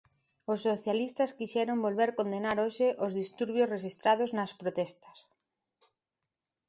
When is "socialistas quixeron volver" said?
0.69-2.09